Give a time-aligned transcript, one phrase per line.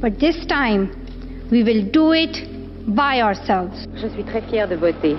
[0.00, 0.88] But this time,
[1.50, 2.48] we will do it
[2.86, 3.86] by ourselves.
[3.96, 5.14] Je suis très fière de voter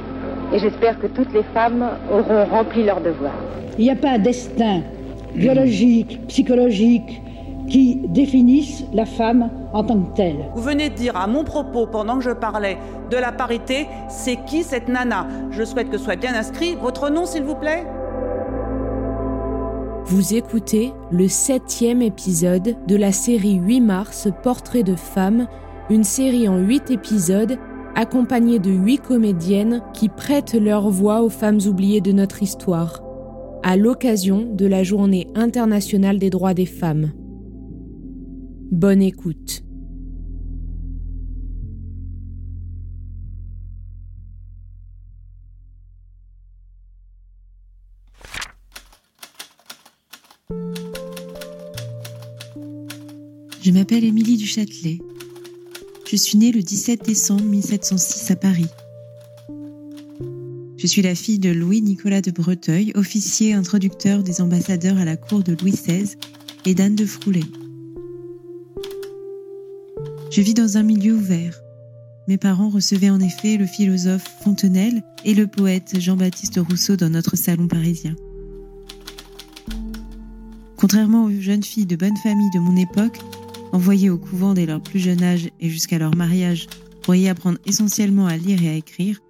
[0.51, 3.33] et j'espère que toutes les femmes auront rempli leur devoir.
[3.77, 4.81] Il n'y a pas un destin
[5.35, 7.21] biologique, psychologique
[7.69, 10.37] qui définisse la femme en tant que telle.
[10.55, 12.77] Vous venez de dire à mon propos, pendant que je parlais
[13.11, 15.27] de la parité, c'est qui cette nana?
[15.51, 17.85] Je souhaite que soit bien inscrit votre nom, s'il vous plaît.
[20.11, 25.47] Vous écoutez le septième épisode de la série 8 mars Portrait de femmes,
[25.89, 27.57] une série en 8 épisodes
[27.95, 33.01] accompagnée de 8 comédiennes qui prêtent leur voix aux femmes oubliées de notre histoire,
[33.63, 37.13] à l'occasion de la Journée internationale des droits des femmes.
[38.69, 39.63] Bonne écoute.
[53.63, 54.97] Je m'appelle Émilie du Châtelet.
[56.09, 58.65] Je suis née le 17 décembre 1706 à Paris.
[60.77, 65.43] Je suis la fille de Louis-Nicolas de Breteuil, officier introducteur des ambassadeurs à la cour
[65.43, 66.15] de Louis XVI,
[66.65, 67.43] et d'Anne de Froulet.
[70.31, 71.61] Je vis dans un milieu ouvert.
[72.27, 77.35] Mes parents recevaient en effet le philosophe Fontenelle et le poète Jean-Baptiste Rousseau dans notre
[77.35, 78.15] salon parisien.
[80.77, 83.19] Contrairement aux jeunes filles de bonne famille de mon époque,
[83.71, 86.67] envoyées au couvent dès leur plus jeune âge et jusqu'à leur mariage
[87.01, 89.21] pour y apprendre essentiellement à lire et à écrire,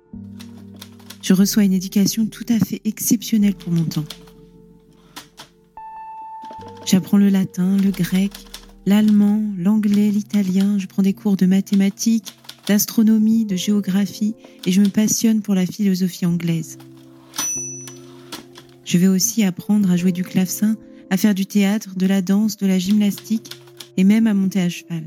[1.22, 4.06] je reçois une éducation tout à fait exceptionnelle pour mon temps.
[6.86, 8.32] J'apprends le latin, le grec,
[8.86, 12.34] l'allemand, l'anglais, l'italien, je prends des cours de mathématiques,
[12.68, 14.36] d'astronomie, de géographie
[14.66, 16.78] et je me passionne pour la philosophie anglaise.
[18.84, 20.76] Je vais aussi apprendre à jouer du clavecin,
[21.10, 23.61] à faire du théâtre, de la danse, de la gymnastique
[24.02, 25.04] et même à monter à cheval.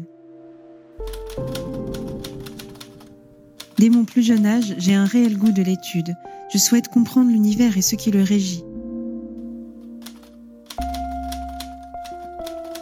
[3.77, 6.15] Dès mon plus jeune âge, j'ai un réel goût de l'étude.
[6.53, 8.63] Je souhaite comprendre l'univers et ce qui le régit.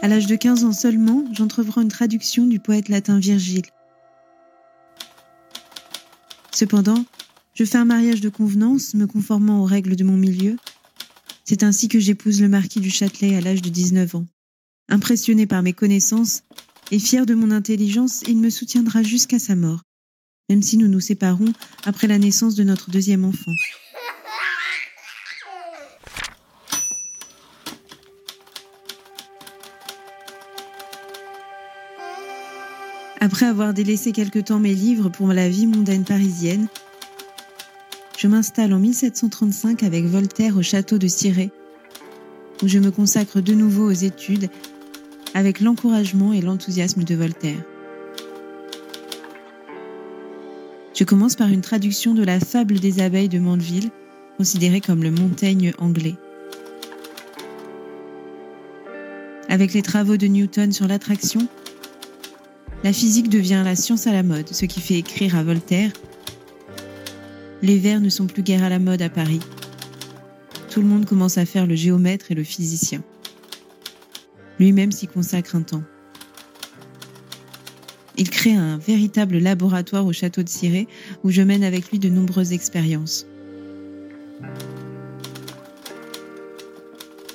[0.03, 3.65] À l'âge de 15 ans seulement, j'entreprends une traduction du poète latin Virgile.
[6.51, 7.05] Cependant,
[7.55, 10.57] je fais un mariage de convenance, me conformant aux règles de mon milieu.
[11.43, 14.25] C'est ainsi que j'épouse le marquis du Châtelet à l'âge de 19 ans.
[14.93, 16.43] Impressionné par mes connaissances
[16.91, 19.81] et fier de mon intelligence, il me soutiendra jusqu'à sa mort,
[20.51, 21.51] même si nous nous séparons
[21.83, 23.51] après la naissance de notre deuxième enfant.
[33.19, 36.67] Après avoir délaissé quelque temps mes livres pour la vie mondaine parisienne,
[38.19, 41.49] je m'installe en 1735 avec Voltaire au château de Cirey,
[42.61, 44.51] où je me consacre de nouveau aux études
[45.33, 47.63] avec l'encouragement et l'enthousiasme de Voltaire.
[50.93, 53.89] Je commence par une traduction de la fable des abeilles de Mandeville,
[54.37, 56.15] considérée comme le Montaigne anglais.
[59.49, 61.47] Avec les travaux de Newton sur l'attraction,
[62.83, 65.91] la physique devient la science à la mode, ce qui fait écrire à Voltaire
[67.61, 69.39] Les vers ne sont plus guère à la mode à Paris.
[70.69, 73.03] Tout le monde commence à faire le géomètre et le physicien.
[74.59, 75.83] Lui-même s'y consacre un temps.
[78.17, 80.87] Il crée un véritable laboratoire au château de Cirey
[81.23, 83.25] où je mène avec lui de nombreuses expériences.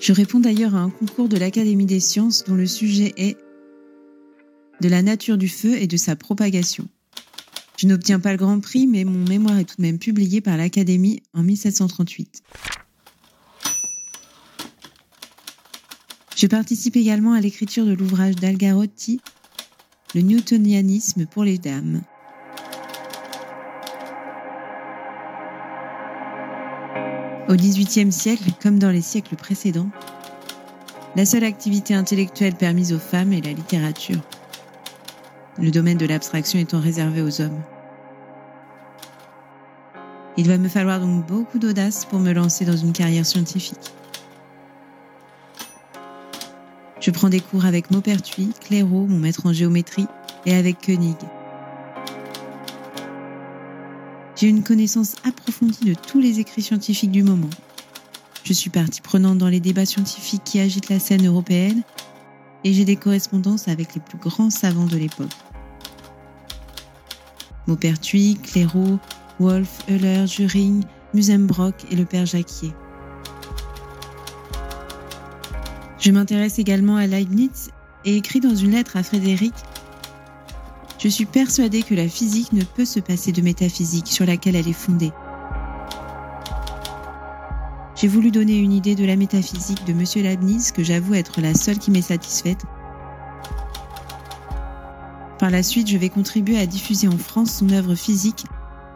[0.01, 3.37] Je réponds d'ailleurs à un concours de l'Académie des sciences dont le sujet est
[4.81, 6.89] de la nature du feu et de sa propagation.
[7.77, 10.57] Je n'obtiens pas le grand prix, mais mon mémoire est tout de même publié par
[10.57, 12.43] l'Académie en 1738.
[16.39, 19.21] Je participe également à l'écriture de l'ouvrage d'Algarotti,
[20.15, 22.03] Le Newtonianisme pour les dames.
[27.49, 29.91] Au XVIIIe siècle, comme dans les siècles précédents,
[31.17, 34.21] la seule activité intellectuelle permise aux femmes est la littérature,
[35.61, 37.61] le domaine de l'abstraction étant réservé aux hommes.
[40.37, 43.98] Il va me falloir donc beaucoup d'audace pour me lancer dans une carrière scientifique.
[47.01, 50.07] Je prends des cours avec Maupertuis, Clairaut, mon maître en géométrie,
[50.47, 51.17] et avec Koenig.
[54.37, 57.51] J'ai une connaissance approfondie de tous les écrits scientifiques du moment.
[58.45, 61.83] Je suis partie prenante dans les débats scientifiques qui agitent la scène européenne
[62.65, 65.35] et j'ai des correspondances avec les plus grands savants de l'époque.
[67.67, 68.99] Maupertuis, Clairaut,
[69.41, 70.85] Wolf, Euler, Juring,
[71.15, 72.73] Musembrock et le père Jacquier.
[76.09, 77.71] Je m'intéresse également à Leibniz
[78.07, 79.53] et écris dans une lettre à Frédéric
[80.99, 84.69] je suis persuadée que la physique ne peut se passer de métaphysique sur laquelle elle
[84.69, 85.13] est fondée.
[87.95, 90.05] J'ai voulu donner une idée de la métaphysique de M.
[90.25, 92.65] Leibniz que j'avoue être la seule qui m'est satisfaite.
[95.39, 98.47] Par la suite, je vais contribuer à diffuser en France son œuvre physique,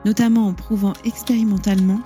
[0.06, 2.00] notamment en prouvant expérimentalement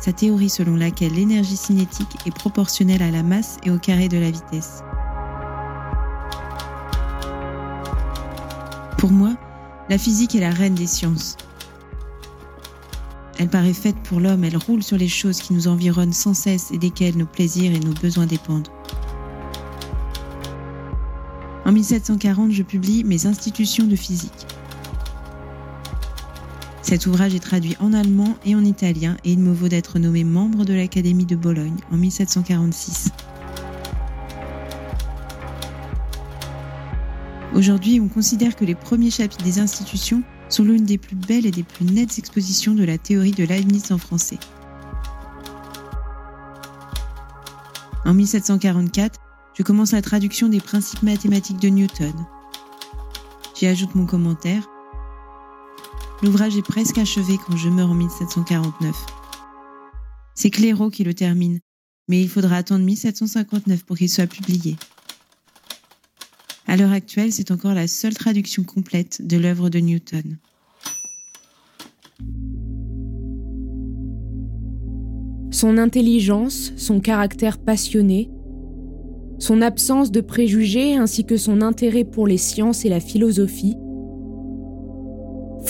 [0.00, 4.18] sa théorie selon laquelle l'énergie cinétique est proportionnelle à la masse et au carré de
[4.18, 4.82] la vitesse.
[8.98, 9.34] Pour moi,
[9.88, 11.36] la physique est la reine des sciences.
[13.38, 16.70] Elle paraît faite pour l'homme, elle roule sur les choses qui nous environnent sans cesse
[16.72, 18.68] et desquelles nos plaisirs et nos besoins dépendent.
[21.64, 24.46] En 1740, je publie Mes institutions de physique.
[26.90, 30.24] Cet ouvrage est traduit en allemand et en italien et il me vaut d'être nommé
[30.24, 33.10] membre de l'Académie de Bologne en 1746.
[37.54, 41.52] Aujourd'hui, on considère que les premiers chapitres des institutions sont l'une des plus belles et
[41.52, 44.40] des plus nettes expositions de la théorie de Leibniz en français.
[48.04, 49.20] En 1744,
[49.56, 52.14] je commence la traduction des principes mathématiques de Newton.
[53.56, 54.68] J'y ajoute mon commentaire.
[56.22, 58.94] L'ouvrage est presque achevé quand je meurs en 1749.
[60.34, 61.60] C'est Clairaut qui le termine,
[62.08, 64.76] mais il faudra attendre 1759 pour qu'il soit publié.
[66.66, 70.36] À l'heure actuelle, c'est encore la seule traduction complète de l'œuvre de Newton.
[75.50, 78.30] Son intelligence, son caractère passionné,
[79.38, 83.74] son absence de préjugés ainsi que son intérêt pour les sciences et la philosophie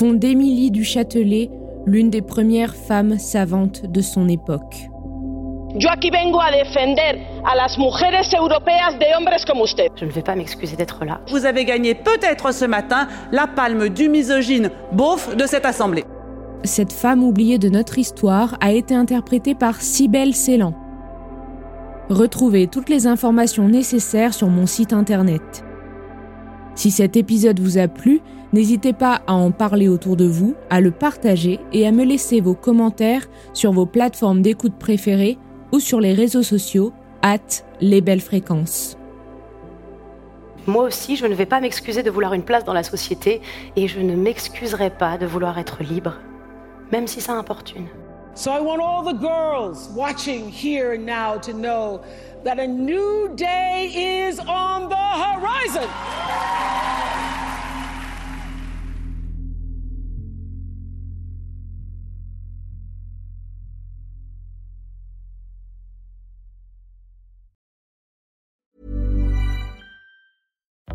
[0.01, 1.51] font d'Émilie du Châtelet
[1.85, 4.89] l'une des premières femmes savantes de son époque.
[5.75, 9.91] Yo aquí vengo a defender a las mujeres europeas de hombres como usted.
[9.97, 11.21] Je ne vais pas m'excuser d'être là.
[11.29, 16.05] Vous avez gagné peut-être ce matin la palme du misogyne beauf de cette assemblée.
[16.65, 20.73] Cette femme oubliée de notre histoire a été interprétée par Cybelle Ceylan.
[22.09, 25.63] Retrouvez toutes les informations nécessaires sur mon site internet.
[26.75, 28.21] Si cet épisode vous a plu,
[28.53, 32.41] n'hésitez pas à en parler autour de vous, à le partager et à me laisser
[32.41, 35.39] vos commentaires sur vos plateformes d'écoute préférées
[35.73, 37.39] ou sur les réseaux sociaux, at
[37.81, 38.97] les belles fréquences.
[40.67, 43.41] Moi aussi, je ne vais pas m'excuser de vouloir une place dans la société
[43.77, 46.15] et je ne m'excuserai pas de vouloir être libre,
[46.93, 47.87] même si ça importune.
[48.35, 52.01] So I want all the girls watching here and now to know
[52.45, 55.89] that a new day is on the horizon.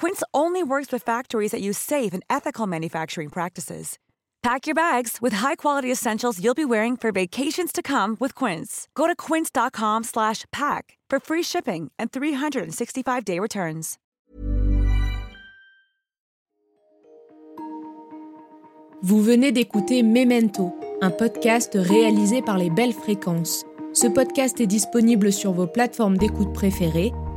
[0.00, 3.98] Quince only works with factories that use safe and ethical manufacturing practices.
[4.42, 8.88] Pack your bags with high-quality essentials you'll be wearing for vacations to come with Quince.
[8.94, 13.98] Go to quince.com/pack for free shipping and 365-day returns.
[19.02, 23.66] Vous venez d'écouter Memento, un podcast réalisé par les Belles Fréquences.
[23.92, 27.12] Ce podcast est disponible sur vos plateformes d'écoute préférées